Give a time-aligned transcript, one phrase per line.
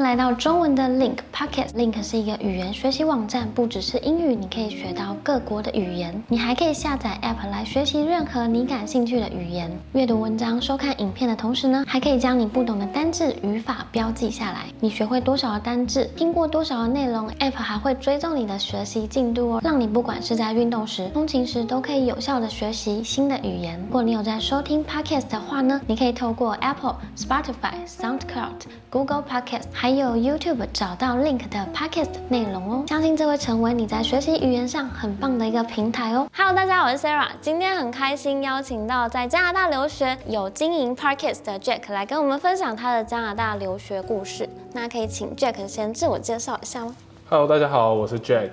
[0.00, 1.68] 来到中文的 Link Pocket。
[1.74, 6.22] Link 是一个语言学习网站，不只是英语，你可以学到各国的语言。
[6.28, 9.70] 你还可以下载 App 来学习任何你感兴趣的语言。
[9.92, 14.60] 阅读文章、收看影片的同时呢，还可以将你不懂的单字、语法标记下来。
[14.80, 23.78] 你学会多少的单字，听过多少的内容，App 还会追踪你的学习进度哦，让你不管是在运动时、通勤时，都可以有效的学习新的语言。
[23.80, 32.84] 如果你有在收听 Pocket 的话呢，你可以透过 Apple、Spotify、SoundCloud、Google Pocket 还有 YouTube 找到 Link 的 Podcast 内容哦。
[32.86, 36.28] 相信这会成为你在学习语言上很棒的一个平台哦。
[36.36, 44.48] Hello，大家好，我是 Sarah，今天很开心邀请到在加拿大留学有经营 Podcast 的 Jack 来跟我们分享他的加拿大留学故事。
[44.72, 46.94] 那可以请 Jack 先自我介绍一下吗
[47.28, 48.50] ？Hello，大家好，我是 Jack，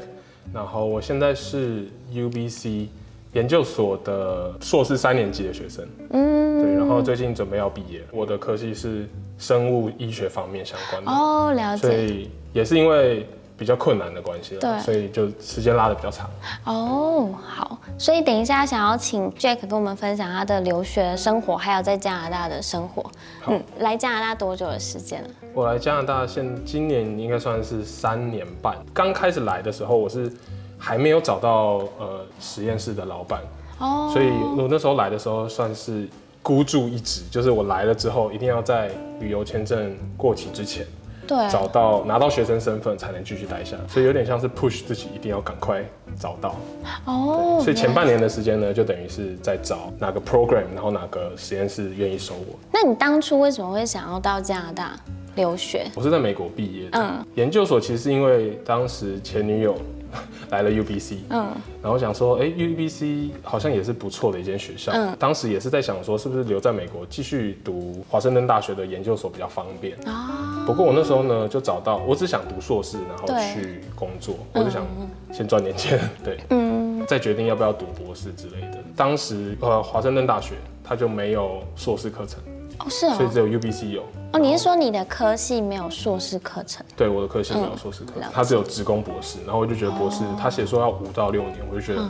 [0.54, 2.88] 然后我现在是 UBC
[3.34, 11.88] 研究所的硕士三年级的学生，嗯，对，然后最近准备要毕业，我的科系是生物医学方面相关的，哦，了解。
[11.88, 16.30] 所以也是因为比较困难的关系对，所以就时间拉的比较长。
[16.66, 23.03] 哦，好，所以等一下想要请 Jack 跟我们分享他的留学生活，还有在加拿大的生活。
[23.48, 25.30] 嗯，来加拿大多久的时间了？
[25.56, 30.31] 我来加拿大现今年应该算是三年半，刚开始来的时候我是
[30.78, 33.42] 还没有找到呃实验室的老板，
[33.80, 36.08] 哦，所以我那时候来的时候算是
[36.48, 40.88] 孤注一掷，就是我来了之后一定要在旅游签证过期之前
[41.28, 45.84] 对，找到拿到学生身份才能继续待下，所以有点像是 push 自己一定要赶快
[46.17, 46.56] 找到。
[47.04, 52.58] 哦，所以前半年的时间呢，就等于是在找哪个 program，然后哪个实验室愿意收我。
[52.72, 54.98] 那你当初为什么会想要到加拿大
[55.36, 55.86] 留学？
[55.95, 59.76] 我是在美国毕业的，嗯研究所其实是因为当时前女友
[60.50, 64.91] 来了 UBC，嗯，然后想说，哎、u b c 好像也是不错的一间学校。
[64.94, 65.16] 嗯。
[65.19, 69.97] 当时也是在想说，是不是留在美国继续读华盛顿大学的研究所比较方便。
[70.08, 74.86] 啊，不过我那时候呢，就找到我只想读硕士，然后去工作，我就想
[75.31, 78.77] 先赚点钱， 对，嗯，再决定要不要读博士之类的。
[78.95, 82.39] 当时呃，华盛顿大学它就没有硕士课程，
[82.80, 84.04] 哦是哦，所以只有 UBC 有。
[84.33, 86.86] 哦，你是说你的科系没有硕士课程？
[86.95, 89.39] 对，我的科系没有硕士课程，它只有职工博士。
[89.45, 92.08] 然后我就觉得博士他写说要五到六年，我就觉得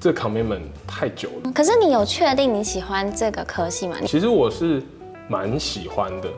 [0.00, 1.52] 这 commitment 太久了。
[1.52, 3.96] 可是你有确定你喜欢这个科系吗？
[4.06, 4.82] 其实我是
[5.28, 6.28] 蛮喜欢的。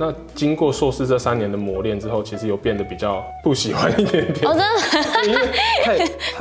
[0.00, 4.48] 那经过硕士这三年的磨练之后，其实有变得比较不喜欢一点点。
[4.48, 5.26] 哦，，真的？
[5.26, 5.48] 因为
[5.82, 5.98] 太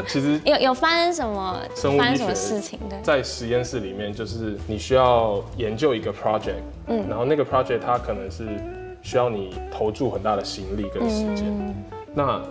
[0.08, 2.80] 其实有有发生什么生物医发生什么学事情？
[2.88, 2.96] 的？
[3.02, 8.46] 在实验室里面，就是你需要研究一个 project，嗯，然后那个 project 它可能是
[9.02, 11.76] 需要你投注很大的心力跟时间，嗯。
[12.14, 12.42] 那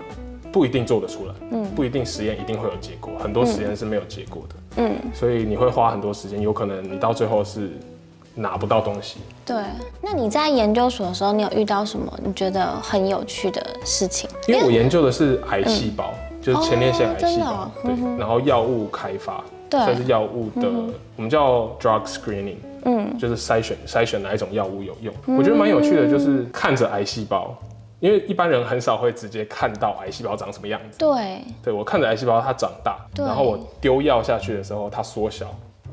[0.50, 7.70] 不一定做得出来，嗯，不一定实验一定会有结果，很多实验是没有结果的，嗯，所以你会花很多时间，有可能你到最后是
[8.36, 9.16] 拿不到东西。
[9.44, 9.56] 对。
[10.00, 14.30] 那你在研究所的时候，你有遇到什么你觉得很有趣的事情？
[14.46, 20.68] 因为我研究的是癌细胞，就是前列腺癌细胞哦哦，对，然后药物开发，对算是药物的，
[21.16, 25.12] 我们叫 drug screening，嗯，就是筛选筛选哪一种药物有用。
[25.36, 27.52] 我觉得蛮有趣的，就是看着癌细胞，
[27.98, 30.98] 因为一般人很少会直接看到癌细胞长什么样子。
[30.98, 35.46] 对，对我看着癌细胞它长大，然后我丢药下去的时候它缩小，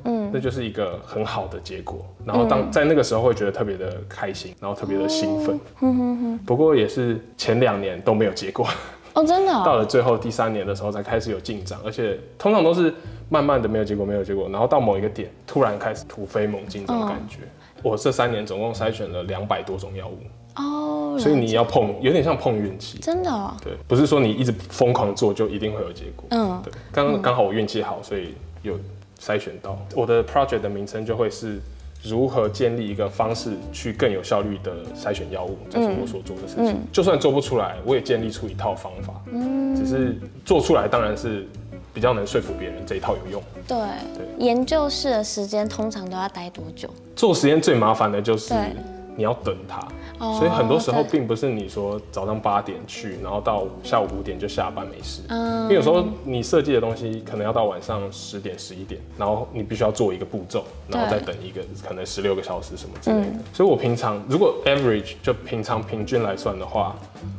[0.06, 2.06] 嗯，那就是一个很好的结果。
[2.26, 5.60] 然后当在那个时候会觉得特别的开心，然后特别的兴奋。
[5.82, 8.68] 嗯哼哼，不过也是前两年都没有结果。
[9.14, 12.92] 哦，真的、哦，到了最后第三年的时候才开始有进展，而且通常都是
[13.30, 17.40] 慢慢的没有结果，没有结果，然后到某一个点突然开始突飞猛进这种感觉。
[17.84, 20.18] 我这三年总共筛选了两百多种药物，
[20.56, 22.98] 哦，所以你要碰，有点像碰运气。
[23.00, 26.26] 真的、哦，对，不是说你一直疯狂做就一定会有结果。
[26.32, 28.34] 嗯，对，刚刚好我运气好，所以
[28.64, 28.80] 有
[29.24, 29.80] 筛选到。
[29.96, 31.60] 我的 project 的名称就会是
[32.04, 36.78] 如何建立一个方式去更有效率的筛选药物，这是我所做的事情。
[36.92, 39.14] 就算做不出来，我也建立出一套方法。
[39.32, 41.48] 嗯，只是做出来当然是
[41.94, 43.42] 比较能说服别人这一套有用。
[43.66, 43.78] 对，
[44.18, 46.90] 对研究室的时间通常都要待多久？
[47.16, 48.76] 做实验最麻烦的就是对
[49.16, 49.80] 你要等它。
[50.20, 55.22] 哦所以很多时候并不是你说早上八点去，然后到下午五点就下班没事。
[55.28, 63.40] 嗯因为有时候你设计的东西可能要到晚上十点、十一点，然后你必须要做一个步骤，然后再等一个可能十六个小时什么之类的。
[63.52, 66.96] 所以我平常如果 average 就平常平均来算的话，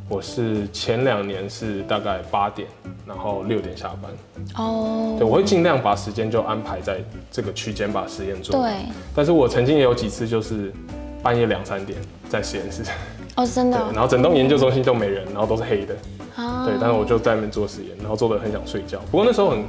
[0.09, 2.69] 我是前两年是大概八点，
[3.07, 4.11] 然后六点下班。
[4.57, 7.01] 哦，对，我会尽量把时间就安排在
[7.31, 8.61] 这个区间把实验做。
[8.61, 8.73] 对，
[9.15, 10.73] 但是我曾经也有几次就是
[11.25, 11.99] 半夜两三点
[12.29, 12.83] 在实验室，
[13.35, 15.97] 哦，真的，哦，然后整栋研究中心都没人，然后都是黑的，
[16.37, 16.67] 啊。
[16.67, 19.01] 对，但是我就在那边做实验，然后做的很想睡觉。
[19.11, 19.65] 不过那时候很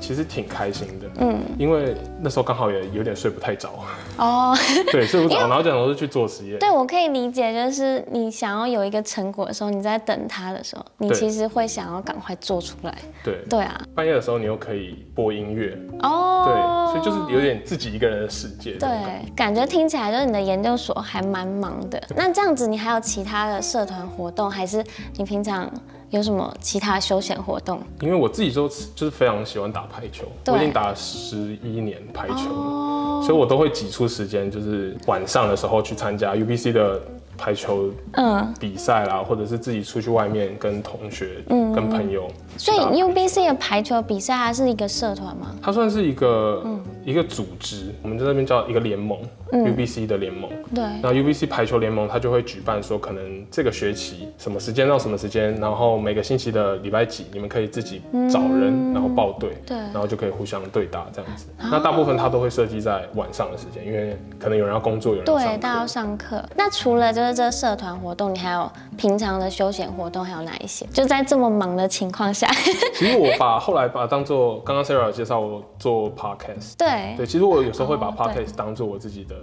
[0.00, 3.68] 其实挺开心的，嗯，因为那时候刚好也有点睡不太着，
[4.16, 4.56] 哦，
[4.92, 12.94] 对，睡不着，然后就想说去做实验，对我可以理解，就是你想要有一个成果的时候，你在等它的时候，你其实会想要赶快做出来。
[13.24, 16.44] 对，对啊，半夜的时候你又可以播音乐，哦。
[16.46, 18.88] 对，哦，所以就是有点自己一个人的世界，对，
[19.34, 22.00] 感觉听起来就是你的研究所还蛮忙的。
[22.16, 24.82] 那这样子，你还有其他的社团活动，还是
[25.16, 25.70] 你平常
[26.10, 27.80] 有什么其他休闲活动？
[28.00, 37.00] 因为我自己就就是非常喜欢打排球，我已经打了十一年排球了，哦，所以我都会挤出时间，就是晚上的时候去参加 UBC 的
[37.36, 42.26] 排球嗯，比赛啦，或者是自己出去外面跟同学、跟朋友。
[42.56, 45.54] 所以 UBC 的排球比赛它是一个社团吗？
[45.62, 49.18] 它算是一个、嗯一个组织，我们在那边叫一个联盟、
[49.52, 50.50] u b c 的联盟。
[50.74, 61.46] 对，那 UBC 排球联盟它就会举办说，可能这个学期什么时间到什么时间，然后每个星期的礼拜几，你们可以自己找人，然后报队，对然后就可以互相对打这样子。
[61.58, 65.88] 那大部分它都会设计在晚上的时间，因为可能有人要工作，有人要对，上大家要课。
[65.88, 66.44] 上课。
[66.56, 70.86] 那除了就是这社团活动，你还有平常的休闲活动还有哪一些？
[70.92, 72.46] 就在这么忙的情况下，
[72.94, 79.36] 其实我把后来把它当做刚刚 Sarah 有介绍我做 podcast，对，对，其实我有时候会把 podcast 当做我自己的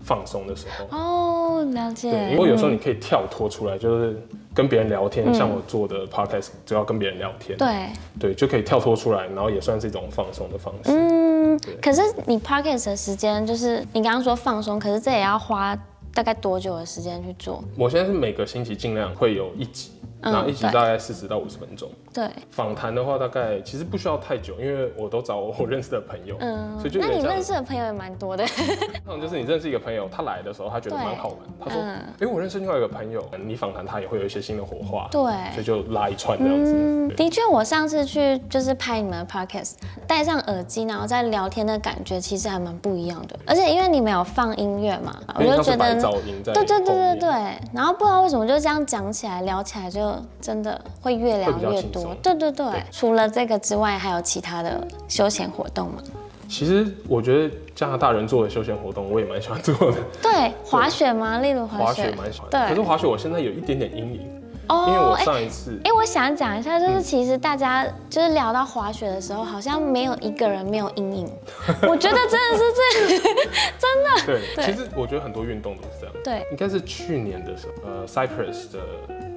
[0.00, 0.96] 放松的时候。
[0.96, 2.10] 哦，了解。
[2.10, 4.20] 对，因为有时候你可以跳脱出来，就是
[4.54, 10.90] 跟别人聊天，像我做的 podcast 主要跟别人聊天，对，对，就可以跳脱出来，然后也算是一种放松的方式。
[10.92, 15.76] 嗯，可是你 podcast 的时间，就是你刚刚说放松，可是这也要花
[16.14, 17.62] 大概多久的时间去做？
[17.76, 21.88] 我现在是每个星期尽量会有一集，嗯然后一集大概四十到五十分钟。
[22.12, 28.44] 对，访谈的话，大概其实不需要太久，因为我都找我认识的朋友，嗯所以就那你认识的朋友也蛮多的。
[29.06, 35.20] 那种就是你认识一个朋友，他来的时候他觉得蛮好玩，他说，嗯哎、我认识另外一个朋友，你访谈他也会有一些新的火花，对
[35.52, 36.72] 所以就拉一串这样子。
[36.74, 39.74] 嗯，的确，我上次去就是拍你们的 podcast，
[40.06, 43.38] 戴上耳机，然后在聊天的感觉其实还蛮不一样的。
[43.46, 45.94] 而且因为你们有放音乐嘛，我就觉得
[46.42, 47.30] 对对对对对，
[47.72, 50.07] 然后不知道为什么就这样讲起来、聊起来，就
[50.40, 52.14] 真的会越聊越多。
[52.22, 56.02] 对对对对，除了这个之外，还有其他的休闲活动吗？
[56.48, 61.38] 其实我觉得加拿大人做的休闲活动，我也蛮喜欢做的，对，滑雪吗？
[61.40, 62.58] 例如滑雪滑雪，雪蛮喜欢的。
[62.58, 64.20] 对可是滑雪我现在有一点点阴影，
[64.68, 71.30] 哦因为我哎上一次哎、我想讲一下，嗯就是其实大家就是聊到滑雪的时候，好像没有一个人没有阴影。
[71.86, 73.18] 我觉得真的是这，
[73.78, 74.26] 真的。
[74.26, 76.14] 对，对其实我觉得很多运动都是这样。
[76.24, 78.78] 对，应该是去年的时候，呃，Cypress 的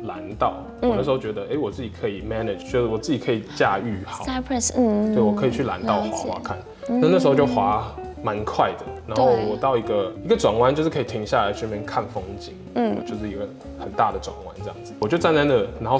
[0.04, 0.90] 蓝道，嗯。
[0.90, 6.58] 我那时候觉得，哎、我自己可以 manage，就是我自己可以驾驭好，Cypress，嗯，对我可以去蓝道滑滑看。
[6.88, 7.94] 那那时候就滑
[8.24, 13.48] 蛮快的，然后我到一个一个转弯，就是可以停下来去那边看风景，嗯，就是一个
[13.80, 14.94] 很大的转弯这样子。
[15.00, 15.98] 我就站在那，然后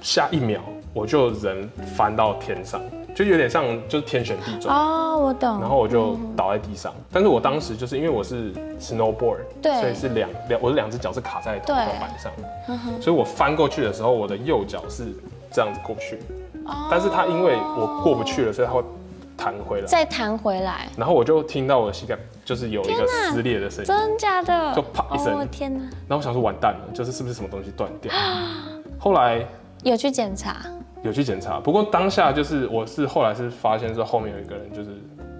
[0.00, 0.60] 下一秒
[0.92, 2.80] 我就人翻到天上，
[3.24, 4.74] 就有点像就是天旋地转。
[4.74, 5.60] 哦，我懂。
[5.60, 9.72] 然后我就倒在地上，但是我当时就是因为我是 snowboard，对。
[9.80, 11.76] 所以是两两我的两只脚是卡在头对。
[11.76, 15.04] 头板上，所以我翻过去的时候，我的右脚是
[15.52, 16.18] 这样子过去，
[16.64, 16.88] 哦。
[16.90, 18.82] 但是它因为我过不去了，所以它会
[19.36, 24.74] 弹回来，再弹回来，然后我就听到我的膝盖就是有一个撕裂的声音，真假的？
[24.74, 25.34] 就啪一声。
[25.34, 25.80] 哦天哪！
[26.08, 28.12] 然后我想说完蛋了，就是是不是什么东西断掉，
[28.98, 29.44] 后来
[29.82, 30.56] 有去检查，
[31.02, 34.90] 有去检查，不过当下就是我是后来是发现是后面有一个人就是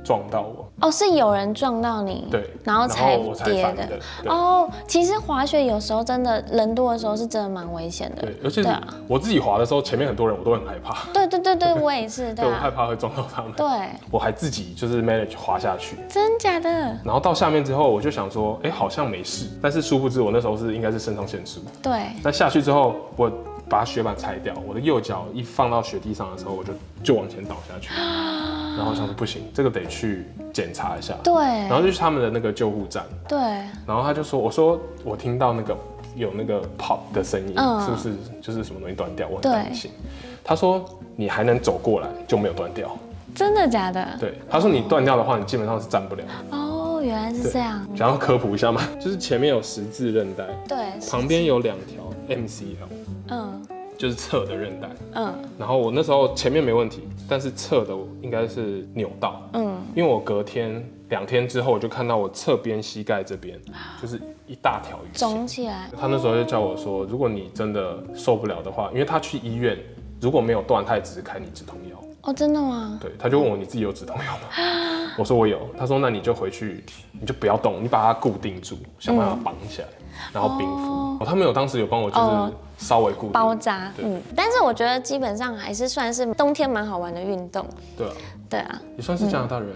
[0.03, 3.87] 撞到我，哦，是有人撞到你，对，然后才跌的
[4.25, 4.31] 的，。
[4.31, 8.23] 哦，其实滑雪有时候真的人多的时候是真的蛮危险的。
[8.23, 13.53] 对，尤其是对啊我自己滑的时候，前面很多人我都很害怕，对对对对，我也是， 对对我害啊，怕会撞到他们。
[13.53, 13.67] 对，
[14.11, 16.71] 我还自己就是 manage 滑下去，真假的？
[17.05, 21.61] 然后到下面之后，我就想说，哎、好像没事，但是殊不知我那时候是应该是肾上腺素。
[21.83, 23.31] 对，那下去之后，我
[23.71, 26.73] 把雪板拆掉，我的右脚一放到雪地上的时候，我就
[27.05, 27.95] 就往前倒下去，
[28.77, 31.15] 然后我想说不行，这个得去检查一下。
[31.23, 31.33] 对，
[31.69, 33.39] 然后就去他们的那个救护站，对，
[33.87, 35.77] 然后他就说，我说我听到那个
[36.17, 38.13] 有那个 pop 的声音，嗯是不是
[38.43, 39.29] 就是什么东西断掉？
[39.29, 39.91] 我很担心。
[40.43, 40.85] 他说
[41.15, 42.91] 你还能走过来就没有断掉。
[43.33, 44.05] 真的假的？
[44.19, 46.25] 对，他说你断掉的话，你基本上是站不了。
[46.51, 46.70] 哦，
[47.03, 47.87] 原来是这样。
[47.97, 48.83] 想要科普一下吗？
[49.01, 52.89] 就是前面有十字韧带，对，旁边有两条 MCL，
[53.29, 53.67] 嗯
[53.99, 54.89] 就是侧的韧带。
[55.15, 63.61] 嗯然后我那时候前面没问题，但是侧的应该是扭到，嗯，因为我隔天两天之后，我就看到我侧边膝盖这边
[64.01, 65.09] 就是一大条鱼。
[65.13, 65.91] 肿起来。
[65.99, 69.79] 他那时候就叫我说，如果你真的受不了的话，因为他去医院
[70.19, 72.03] 如果没有断，他也只是开你止痛药。
[72.31, 72.97] 哦，真的吗？
[73.01, 75.11] 对，他就问我你自己有止痛药吗？
[75.19, 75.59] 我说我有。
[75.77, 79.89] 他说那你就回去，你就不要动，你把它固定住，想办法绑起来，
[80.33, 81.19] 然后冰敷。
[81.21, 83.33] 哦，他们有当时有帮我就是哦稍微固定。
[83.33, 87.67] 包扎，嗯，但是我觉得基本上还是算是冬天蛮好玩的运动，
[87.99, 88.13] 对啊，
[88.49, 89.69] 对啊，也算是加拿大人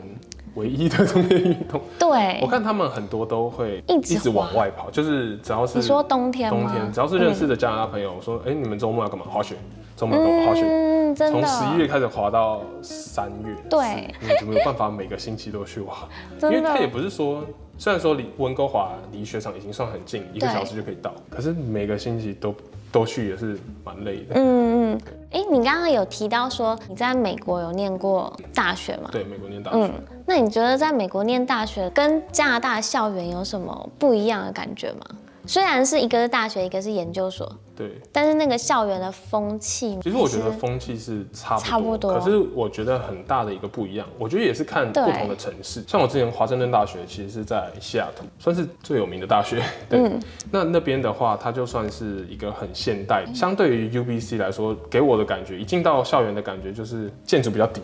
[0.54, 1.80] 唯一的冬天运动。
[1.98, 6.48] 对我，看他们很多都会一直一直往外跑，就是只要是你说冬天？
[6.48, 9.26] 冬天，只要是认识的加拿大朋友，我说，哎、你们周末要干嘛？
[9.28, 9.56] 滑雪，
[9.96, 10.46] 周末要干嘛？
[10.46, 10.62] 滑雪。
[10.66, 16.08] 嗯，真从，十一月开始滑到三月，对，你怎么有办法每个星期都去滑？
[16.42, 17.44] 因为它也不是说，
[17.78, 22.54] 虽然说离温哥华离雪场已经算很近，一个小时就可以到，可是每个星期都
[22.90, 24.34] 都去也是蛮累的。
[24.34, 29.08] 嗯嗯，哎、你刚刚有提到说你在美国有念过大学吗？
[29.12, 29.92] 对，美国念大学，嗯，
[30.26, 35.00] 那你觉得在美国念大学跟加拿大校园有什么不一样的感觉吗？
[35.46, 38.00] 虽然是一个是大学，一个是研究所，对。
[38.10, 45.84] 但是那个校园的风气，其实我觉得风气是差不多，差不多可是我觉得很大的一个不一样，我觉得也是看不同的城市。
[45.86, 49.62] 像我之前华盛顿大学其实是在西雅图，算是最有名的大学。
[49.88, 50.20] 对，嗯
[50.50, 57.82] 那那边的话，它就算是一个很现代，相对于 UBC 来说，给我的感觉，一进到校园的感觉就是建筑比较低，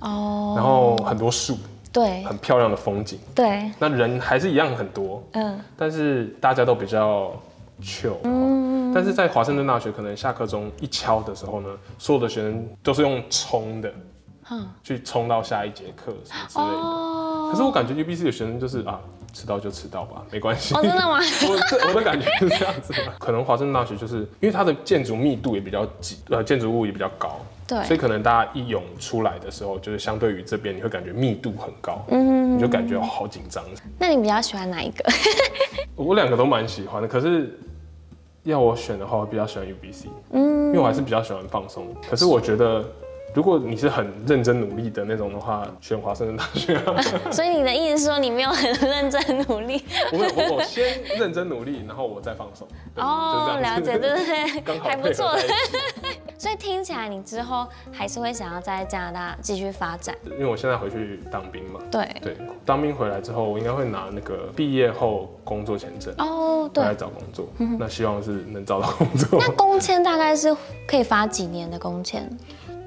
[0.00, 1.56] 哦，然后很多树，
[1.96, 3.18] 对很漂亮的风景。
[3.34, 7.32] 对，那人还是一样很多，嗯但是大家都比较
[7.80, 8.16] chill。
[8.24, 13.92] 嗯，但是在华盛顿大学，可能下课钟一敲的时候呢，所有的学生都是用冲的，
[14.50, 16.82] 嗯，去冲到下一节课什么之类的。
[16.82, 19.00] 哦，可是我感觉 UBC 的学生就是啊，
[19.32, 20.74] 迟到就迟到吧，没关系。
[20.74, 21.18] 哦，真的吗？
[21.48, 33.62] 我我的感觉是这样子的，可能华盛顿大学就是因为它的建筑密度也比较挤，呃，建筑物也比较高，对，所以可能大家一涌出来的时候，就是相对于这边，你会感觉密度很高，嗯，你就感觉好紧张。
[33.98, 35.04] 那你比较喜欢哪一个？
[35.96, 37.58] 我两个都蛮喜欢的，可是
[38.44, 41.86] 要我选的话，我比较喜欢 UBC，嗯因为我还是比较喜欢放松。
[42.08, 42.84] 可是我觉得，
[43.36, 47.02] 如果你是很认真努力的那种的话，选华盛顿大学、啊。
[47.30, 49.84] 所以你的意思是说你没有很认真努力？
[50.10, 52.66] 我我我先认真努力，然后我再放手。
[52.96, 55.36] 哦，了解，对对对， 还不错
[56.38, 60.14] 所以听起来你之后还是会想要在加拿大继续发展。
[60.32, 66.94] 因为我现在回去当兵嘛，对，对，当兵回来之后，我应该会拿那个毕业后工作签证哦，对来。
[66.94, 67.46] 找工作。
[67.78, 69.38] 那希望是能找到工作。
[69.38, 72.26] 那工签大概是可以发几年的工签？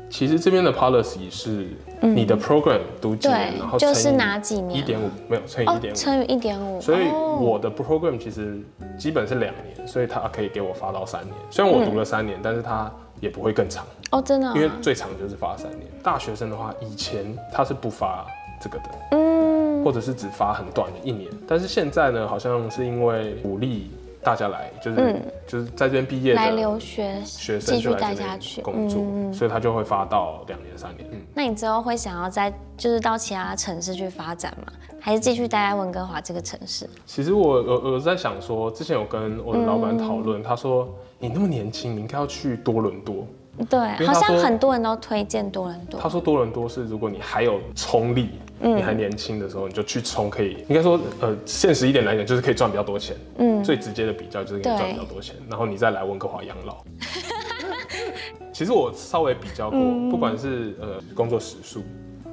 [0.09, 1.67] 其实这边的 policy 是
[2.01, 5.95] 你的 program 读几年，对然后就是哪几年一点五，没有乘以哦一，点五。
[5.95, 6.81] 乘以一点五。
[6.81, 8.59] 所以哦我的 program 其实
[8.97, 11.33] 基本是两年，所以他可以给我发到三年。
[11.49, 15.81] 虽然我读了三年，但是他也不会更长，哦，真的啊，因为最长就是发三年。
[16.01, 18.25] 大学生的话，以前他是不发
[18.59, 21.29] 这个的，嗯，或者是只发很短的一年。
[21.47, 29.01] 但是现在呢，好像是因为鼓励大家来，就是、嗯就是在这边毕业来留学学生继续待下去工作，
[29.33, 31.07] 所以他就会发到两年三年。
[31.11, 34.71] 嗯，那你之后会想要在就是到其他城市去发展吗？
[34.99, 36.87] 还是继续待在温哥华这个城市？
[37.05, 43.25] 其实我我我在想说，之前有跟我的老板讨论，他说你那么年轻，你应该要去多伦多。
[43.69, 45.99] 对，好像很多人都推荐多伦多。
[45.99, 48.29] 他说多伦多是如果你还有冲力，
[48.61, 53.15] 你还年轻的时候，你就去冲，可以应该说呃现实一点来讲，就是可以赚比较多钱。
[53.37, 56.77] 嗯，最直接的比较就是可以赚比较多钱，然后你再来温哥华养老。
[58.51, 59.79] 其实我稍微比较过，
[60.11, 61.81] 不管是呃工作时数，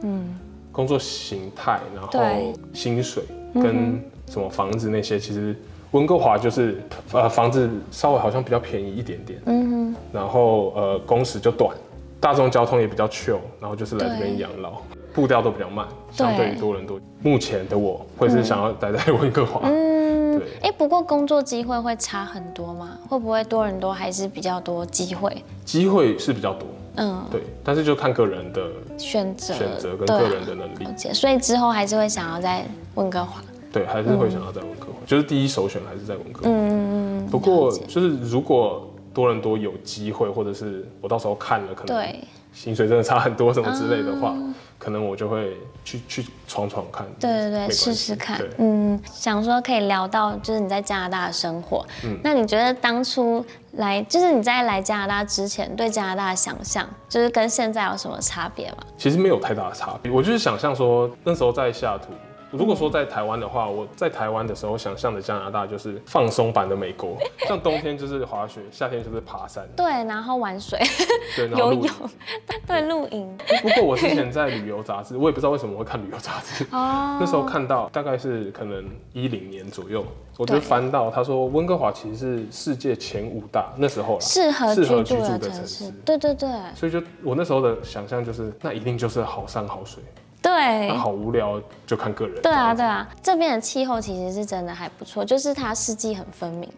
[0.02, 0.36] 嗯，
[0.72, 3.22] 工作形态，然后薪水
[3.54, 5.54] 跟什么房子那些，其实
[5.92, 11.76] 温哥华就是呃房子稍微好像比较便宜一点点，嗯，然后呃工时就短，
[12.18, 14.42] 大众交通也比较 chill，然后就是来这边对。
[14.42, 14.82] 养老，
[15.16, 17.00] 步调都比较慢，相对于多伦多。
[17.22, 22.98] 目前的我会是想要待在温哥华，嗯，对哎、不过工作机会会差很多吗？
[23.08, 25.42] 会不会多伦多还是比较多机会？
[25.64, 28.68] 机会是比较多，嗯，对，但是就看个人的
[28.98, 33.40] 选择选择跟个人的能力所以之后还是会想要在温哥华。
[33.72, 36.50] 对，还是会想要在温哥华，就是第一首选还是在温哥华。
[36.50, 37.26] 嗯嗯嗯。
[37.28, 42.20] 不过就是如果多伦多有机会，或者是我到时候看了，可能对
[42.56, 47.06] 薪水真的差很多什么之类的话，嗯可能我就会去去闯闯看。
[47.18, 48.50] 对对对，试试看对。
[48.58, 51.84] 嗯，想说可以聊到就是你在加拿大的生活。
[52.04, 58.78] 嗯那你觉得当初来，就是你在来加拿大之前对加拿大的想象，就是跟现在有什么差别吗？
[58.98, 60.10] 其实没有太大的差别。
[60.10, 62.12] 我就是想象说，那时候在西雅图。
[62.56, 70.78] 如果说在台湾的话，我在台湾的时候想象的加拿大就是放松版的美国， 像冬天就是滑雪，夏天就是爬山，对，然后玩水、
[71.36, 71.72] 对，然后
[72.66, 73.36] 对，露营。
[73.62, 76.64] 不过我之前在旅游杂志，我也不知道为什么会看旅游杂志。
[76.72, 77.18] 哦。
[77.20, 80.04] 那时候看到大概是可能一零年左右，
[80.36, 85.86] 我就翻到他说温哥华其实是世界前五大那时候啦，适合居住适合居住的城市。
[85.86, 85.90] 市。
[86.04, 86.48] 对对对。
[86.74, 90.02] 所以就我那时候的想象就是，那一定就是好山好水，
[90.46, 90.94] 对那。
[90.96, 92.40] 好无聊就看个人。
[92.40, 96.70] 对啊，对啊，这边的气候其实是真的还不错，就是它四季很分明。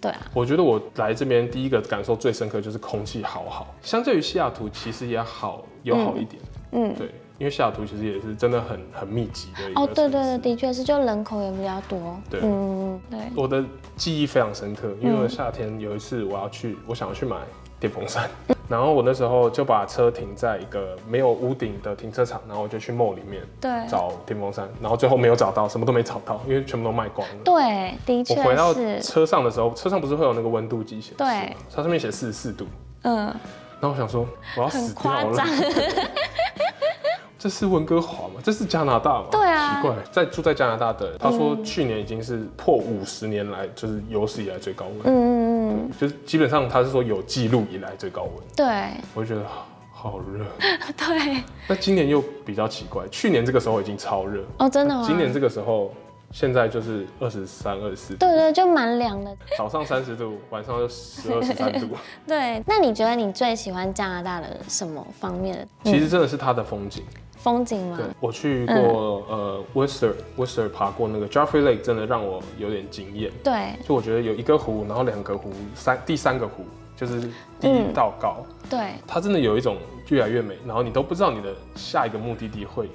[0.00, 7.06] 对啊，我觉得我来这边第一个感受最深刻就是空气好好，相较于西雅图其实也好有好一点，嗯，对，
[7.38, 12.20] 因为西雅图其实也是真的很很密集的一个哦，对对对，的确是，就人口也比较多。
[12.28, 13.64] 对嗯，对，我的
[13.94, 17.36] 记忆非常深刻，因为我夏天有一次我要去，我想要去买
[17.82, 18.30] 电风扇，
[18.68, 27.34] 然后我那时候就把车停在一个没有屋顶的停车场，然后我就去 mall 里面对，找电风扇，然后最后没有找到，什么都没找到，因为全部都卖光了。
[27.44, 31.28] 对，的确我回到是，车上的时候，车上不是会有那个温度计显示吗？
[31.28, 32.64] 对它上面写四十四度，
[33.02, 33.26] 嗯，
[33.80, 34.24] 然后我想说
[34.56, 35.42] 我要死掉了。
[37.36, 38.34] 这是温哥华吗？
[38.40, 39.26] 这是加拿大吗？
[39.32, 45.00] 对啊奇怪，在住在加拿大的人，他说去年已经是破五十年来就是有史以来最高温。
[45.06, 45.31] 嗯
[45.98, 50.44] 就是基本上他是说有记录以来最高温，对我就觉得好好热。
[50.96, 55.04] 对，那今年又比较奇怪，去年这个时候已经超热，哦，真的吗？
[55.06, 55.92] 今年这个时候
[56.30, 59.36] 现在就是二十三、二十四，对对，就蛮凉的。
[59.56, 61.88] 早上三十度，晚上就十二、十三度。
[62.26, 67.04] 对，那你觉得你最喜欢加拿大的什么方面的其实真的是它的风景。
[67.42, 67.96] 风景吗？
[67.98, 68.06] 对？
[68.20, 68.74] 我去过
[69.28, 73.32] 呃 Whistler Whistler 爬过那个 Joffrey Lake，真的让我有点惊艳。
[73.42, 73.74] 对。
[73.84, 76.64] 就我觉得有一个湖，然后两个湖，三第三个湖
[76.96, 77.20] 就是
[77.60, 78.92] 第一道高，对。
[79.06, 79.76] 它真的有一种
[80.08, 82.88] 越来越美，然后你都不知道你的下一个目的地会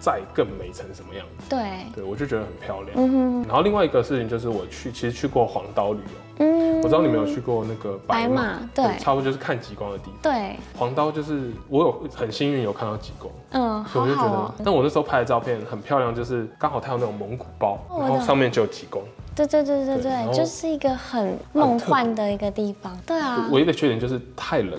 [0.00, 1.46] 再更美成什么样子。
[1.48, 2.92] 对，对我就觉得很漂亮。
[2.96, 10.14] 嗯哼，然后另外一个事情就是我去，其实去过黄岛旅游，嗯，我知道你们有去过那个白白马马，对差不多就是看极光的地方。
[10.22, 19.04] 对，黄刀就是我有很幸运有看到极光，嗯，所以我就觉得但我那时候拍的照片很漂亮，就是刚好它有那种蒙古包，然后上面就有极光。
[19.34, 22.96] 对对对对对，就是一个很梦幻的一个地方。
[23.04, 24.78] 对啊，唯一的缺点就是太冷了，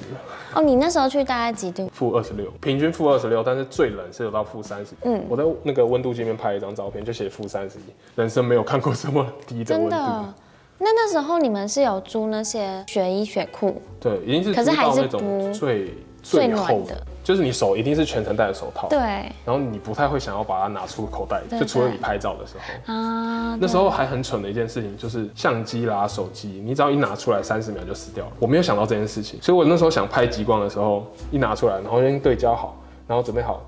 [0.56, 1.90] 哦，你那时候去大概几度？
[1.94, 4.94] 负二十六，平均负二十六，但是最冷是有到负三十。
[5.04, 7.82] 嗯我在那个温度界面拍了一张照片，就写负三十一，
[8.16, 10.26] 人生没有看过这么低的温真的度。。
[10.78, 22.94] 那那时候你们是有租那些雪衣雪裤，对，已经是可是还是租到那种不最最暖厚的，就是你手一定是全程戴着手套，对然后你不太会想要把它拿出口袋，就除了你拍照的时候。
[22.94, 28.32] 啊，那时候还很蠢的一件事情，就是相机啦、手机，你只要一拿出来，三十秒就死掉了。
[28.38, 33.60] 我没有想到这件事情，所以我那时候想拍极光的时候，一拿出来，然后先对焦好，然后准备好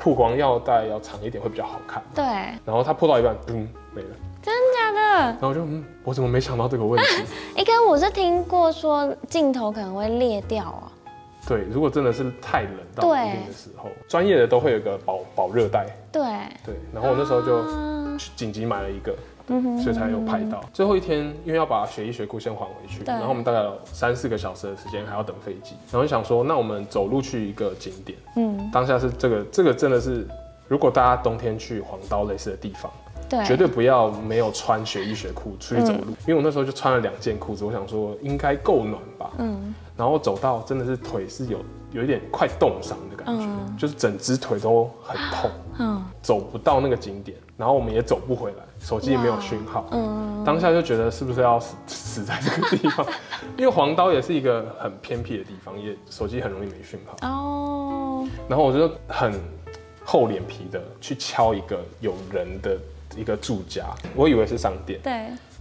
[0.00, 2.02] 曝光要带要长一点会比较好看。
[2.12, 2.24] 对，
[2.64, 4.08] 然后它破到一半，嗯，没了。
[4.42, 5.26] 真假的？
[5.26, 7.24] 然后我就嗯，我怎么没想到这个问题？
[7.60, 10.90] 一开我是听过说镜头可能会裂掉啊，
[11.46, 15.86] 对，如果真的是太冷到一定的时候，专业的都会有一个保保热袋。
[16.10, 16.22] 对，
[16.64, 17.62] 对，然后我那时候就
[18.34, 19.14] 紧急买了一个，
[19.48, 20.60] 嗯哼所以才有拍到。
[20.72, 28.18] 最后一天，因为要把雪衣雪裤先还回去，然后我们大概有三四个小时的时间还要等飞机，然后就想说，那我们走路去一个景点。
[28.36, 30.26] 嗯，当下是这个，这个真的是，
[30.66, 32.90] 如果大家冬天去黄刀类似的地方，
[33.28, 39.30] 对，绝对不要没有穿雪衣雪裤出去走路，因为我那时候就穿了两件裤子，我想说应该够暖吧。
[39.38, 41.58] 嗯，然后走到真的是腿是有
[41.92, 45.50] 有一点快冻伤的感觉，嗯就是整只腿都很痛。
[45.78, 49.86] 嗯走不到那个景点，然后我们也走不回来，手机也没有讯号。
[49.92, 53.06] 嗯，当下就觉得是不是要死死在这个地方？
[53.56, 57.28] 因为黄刀也是一个很偏僻的地方，也手机很容易没讯号。
[57.28, 59.38] 哦，然后我就很
[60.04, 62.76] 厚脸皮的去敲一个有人的
[63.16, 65.12] 一个住家，我以为是商店，对，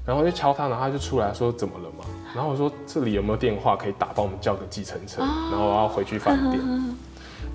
[0.06, 2.06] 然后我就敲他，然后他就出来说怎么了嘛？
[2.36, 5.22] 然后我说这里有没有电话可以打帮我们叫个计程车？
[5.22, 6.62] 然后我要回去饭店。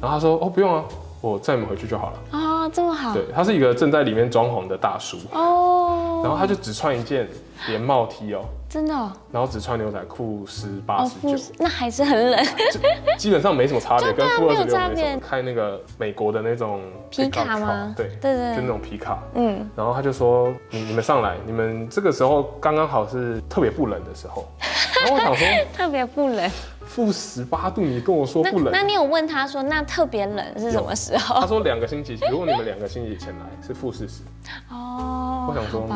[0.01, 0.85] 然后他说哦不用啊，
[1.21, 2.19] 我载你们回去就好了。
[2.61, 7.27] 啊，这么好，对，他是一个正在里面装潢的大叔，哦，然后他就只穿一件
[7.69, 12.47] 连帽 T 哦，真的哦，然后只穿牛仔裤十八哦，十九，负那还是很冷，
[13.17, 15.21] 基本上没什么差别，跟负对啊没有二十六没什么。
[15.27, 17.95] 开那个美国的那种皮卡吗？
[17.97, 18.55] 对对对。
[18.57, 19.19] 就那种皮卡。
[19.35, 24.47] 嗯，然后他就说：“你你们上来，你们这个时候刚刚好是特别不冷的时候。
[25.01, 26.51] ”然后我想说，特别不冷。
[26.91, 28.83] 负十八度，你跟我说不冷那？
[28.83, 31.47] 你有问他说，那特别冷是什么时候他？
[31.47, 34.23] 说两个星期，如果你们两个星期前来是负四十，
[34.69, 35.89] 哦，我想说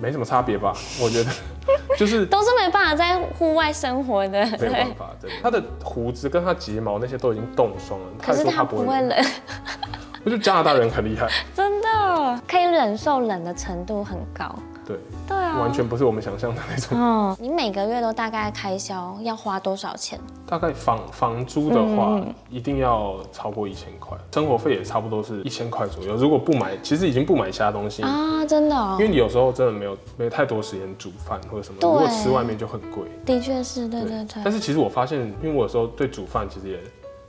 [0.00, 0.74] 没什么差别吧？
[1.02, 1.30] 我觉得
[1.98, 4.94] 就是都是没办法在户外生活的，没有办。
[4.94, 5.36] 法，真的。
[5.42, 8.86] 他的胡子跟他睫毛那些都已经冻霜了，可是他不会冷。
[8.86, 9.26] 不会冷，
[10.24, 14.54] 我觉得加拿大人很厉害， 真的可以忍受冷的程度很高。
[14.86, 14.96] 对，
[15.26, 16.98] 对啊，完全不是我们想象的那种。
[16.98, 20.18] 哦，你每个月都大概开销要花多少钱？
[20.46, 22.34] 大概房房租的话，嗯。
[22.48, 26.14] 一定要超过一千块，生活费也差不多是一千块左右。
[26.14, 28.96] 如果不买，其实已经不买其他东西，啊，真的哦。
[29.00, 33.02] 因，为你有时候真的没有没有太多时间煮饭或者什么，如果吃外面就很贵。
[33.24, 34.24] 的确是，对对。
[34.24, 36.78] 对，但是其实我发现，因为我有时候对煮饭其实也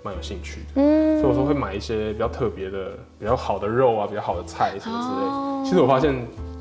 [0.03, 1.19] 蛮有兴趣的，嗯。
[1.19, 5.27] 所以有时候会买一些比较特别的、比较好的肉啊、比较好的菜什么之类。
[5.27, 5.63] 哦。
[5.65, 6.15] 其实我发现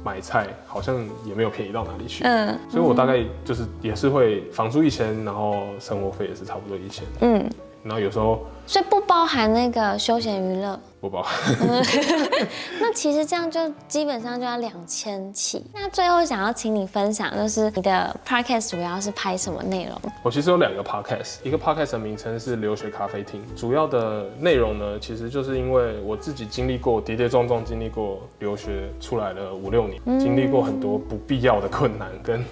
[0.07, 7.51] 买菜好像也没有便宜到哪里去，嗯，所以我大概就是也是会房租一千，然后生活费也是差不多一千，嗯，
[7.87, 10.79] 然后有时候，所以不包含那个休闲娱乐。
[11.01, 11.55] 不包含。
[12.81, 15.64] 那其实这样就基本上就要两千起。
[15.72, 19.92] 那最后想要请你分享，就是你的 podcast 主要是拍什么内容？
[20.25, 32.44] 我其实有两个 podcast，一个 podcast 的名称是留学咖啡厅，主要的内容呢，其实就是因为我自己经历过跌跌撞撞，经历过留学出来了五六年，经历过很多不必要的困难跟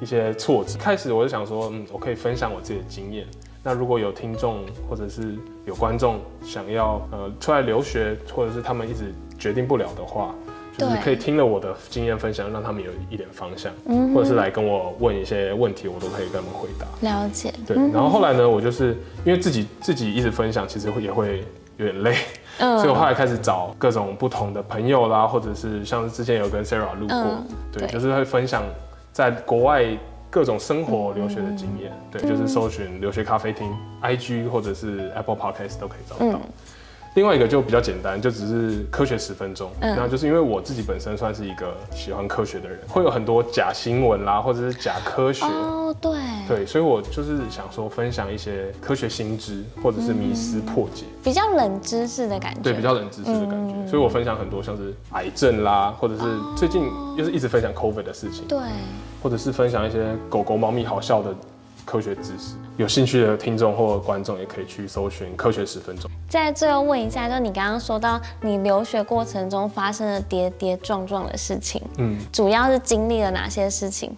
[0.00, 0.78] 一些挫折。
[0.78, 3.26] 开始我就想说，嗯，我可以分享我自己的经验。
[3.62, 10.34] 那如果有听众或者是有观众想要呃出来留学，或者是他们一直决定不了的话，
[10.78, 16.86] 就是可以听了我的经验分享，让他们有一点方向，嗯或者是来跟我问一些问题，我都可以跟他们回答。
[17.02, 17.52] 了解。
[17.66, 17.76] 对。
[17.76, 18.96] 然后后来呢，我就是
[19.26, 21.44] 因为自己自己一直分享，其实会也会
[21.76, 22.14] 有点累，
[22.58, 28.62] 所以我后来开始找各种不同的朋友啦，或者是像之前有跟 Sarah 录过，对，就是会分享
[29.12, 29.98] 在国外。
[30.30, 33.68] 各种生活留学的经验，对，就是搜寻留学咖啡厅
[34.00, 36.40] ，IG 或者是 Apple Podcast 都可以找到。
[37.14, 39.70] 另外一个就比较简单，就只是科学十分钟。
[39.80, 45.44] 嗯，那就是因为我自己本身算是一个喜欢科学的人，会有很多假新闻啦，或者是假科学。
[45.44, 46.12] 哦，对。
[46.48, 52.60] 对，所以我就是想说分享一些科学新知，或者是迷思破解，比较冷知识的感觉。
[52.60, 53.86] 对，比较冷知识的感觉。
[53.88, 56.22] 所以我分享很多像是癌症啦，或者是
[56.56, 58.44] 最近又是一直分享 COVID 的事情。
[58.46, 58.58] 对。
[59.22, 61.34] 或者是分享一些狗狗、猫咪好笑的。
[61.84, 66.10] 科学知识，有兴趣的听众或观众也可以去搜寻《科学十分钟》。
[66.28, 74.12] 再最后问一下，就你刚刚说到你留学过程中发生的跌跌撞撞的事情，嗯，主要是经历了哪些事情？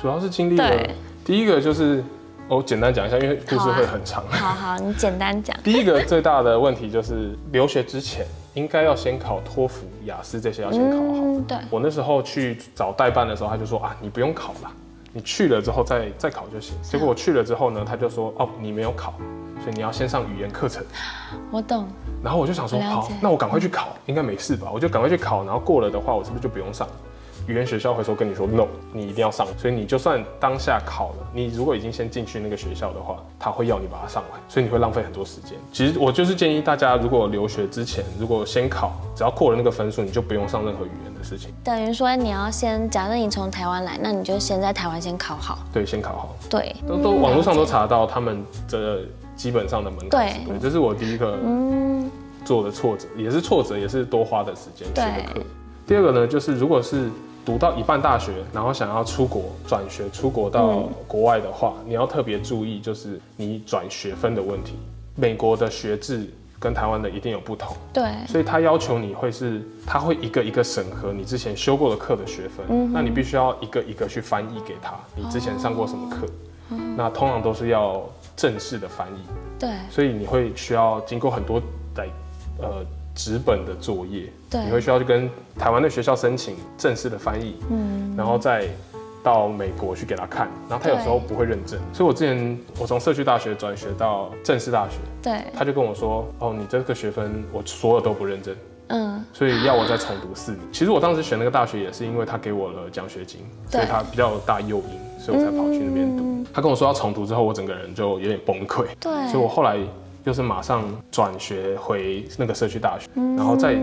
[0.00, 0.88] 主要是经历了
[1.24, 2.02] 第一个就是，
[2.48, 4.24] 我简单讲一下，因为故事会很长。
[4.28, 5.56] 好好，你简单讲。
[5.62, 11.40] 第一个最大的问题就是留学之前应该要先考托福、雅思这些要先考好。
[11.46, 11.58] 对。
[11.68, 14.70] 我那时候去找代办的时候，他就说啊，你不用考了。
[15.12, 16.74] 你去了之后再再考就行。
[16.82, 19.14] 结果我去了之后呢，他就说哦，你没有考，
[19.62, 20.84] 所以你要先上语言课程。
[21.50, 21.88] 我懂。
[22.22, 24.70] 然后我就想说，好，那我赶快去考，应该没事吧？
[24.72, 26.86] 我就赶快去考，然后过了的话，我是不是就不用上？
[27.50, 35.58] 语言学校会说跟你说 no，你一定要上，所以你就算当下考了，你如果已经先进去那个学校的话，他会要你把它上完，所以你会浪费很多时间。
[35.72, 41.50] 其实我就是建议大家，如果留学之前，如果先考，只要过了那个分数，你就不用上任何语言的事情。
[41.64, 45.58] 等于说你要先，假设你从台湾来，那你就先在台湾先考好。
[45.72, 46.36] 对，先考好。
[46.48, 49.00] 对，都都网络上都查到他们的
[49.34, 50.10] 基本上的门槛。
[50.10, 52.08] 对，这是我第一个嗯
[52.44, 55.40] 做的挫折，也是挫折，也是多花的时间学的课。
[55.86, 57.10] 第二个呢，就是如果是
[57.44, 64.74] 读到一半大学，然后想要出国转学出国到国外的话，你要特别注意，就是你转学分的问题。
[65.16, 76.26] 美国的学制跟台湾的一定有不同，对，所以他要求你会是，他会一个一个审核你之前修过的课的学分，嗯那你必须要一个一个去翻译给他，你之前上过什么课，
[76.96, 78.02] 那通常都是要
[78.36, 81.60] 正式的翻译，对，所以你会需要经过很多
[81.94, 82.06] 在
[82.58, 82.84] 呃。
[83.14, 88.66] 纸本的作业，对，你会需要去跟台湾的学校申请正式的翻译，嗯，然后再
[89.22, 98.56] 到美国去给他看，然后他有时候不会认证，所以我之前我从社区大学转学到正式大学，对，他就跟我说，哦，你这个学分我所有都不认证，
[98.88, 100.60] 嗯，所以要我再重读四年。
[100.72, 106.44] 其实我当时选那个大学也是因为他给我了奖学金，所以他比较大诱因，所以我才跑去那边读。
[106.52, 109.76] 他跟我说要重读之后，我整个人就有点崩溃，对，所以我后来。
[110.24, 113.74] 就是马上转学回那个社区大学，然后再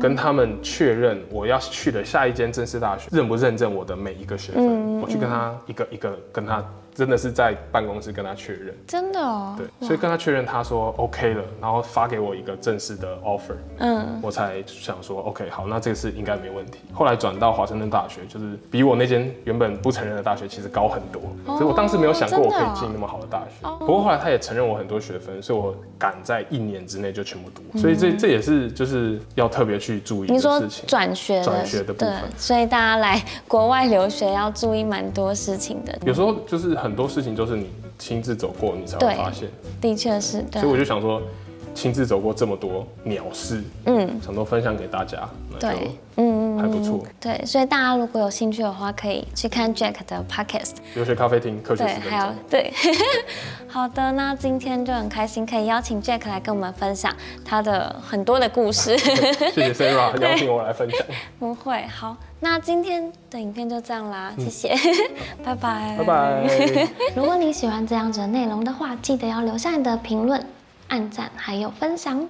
[0.00, 6.64] 跟他们确认我要去的下一间正式大学认不认证我的每一个学分，我去跟他一个一个跟他。
[6.96, 9.54] 真的是在办公室跟他确认，真的哦。
[9.58, 16.78] 对，所以跟他确认，他说 OK 了，然后发给我一个正式的 offer，嗯，我才想说 OK 好，那这个是应该没问题。
[16.94, 21.20] 后来转到华盛顿大学，就是比我那间原本不承认的大学其实高很多，
[21.58, 23.68] 所以我当时没有想过我可以进那么好的大学。
[23.80, 27.78] 不过后来他也承认我很多学分，所以我赶在一年之内就全部读。
[27.78, 30.86] 所以这这也是就是要特别去注意的事情。
[30.86, 35.94] 转学转学的部分，所以大家来国外留学要注意蛮多事情的。
[36.06, 36.74] 有时候就是。
[36.85, 39.48] 很多事情都是你亲自走过，你才会发现。
[39.80, 41.22] 的确是，所以我就想说，
[41.74, 45.28] 亲自走过这么多鸟事，嗯，想都分享给大家，
[45.60, 47.04] 对，嗯，还不错。
[47.20, 50.76] 对，所以大家如果有兴趣的话，可以去看 Jack 的 Podcast。
[50.94, 52.72] 留学咖啡厅，科学对，还有对。
[53.68, 58.96] 好的，那今天就很开心可以邀请 Jack 来跟我们分享他的很多的故事。
[59.52, 60.98] 谢谢 Sarah 邀请我来分享。
[61.38, 62.16] 不会，好。
[62.40, 64.74] 那今天的影片就这样啦，谢谢，
[65.42, 66.88] 拜拜，拜拜。
[67.16, 70.44] 如果你喜欢这样子的内容的话，记得要留下你的评论、
[70.88, 72.28] 按赞还有分享。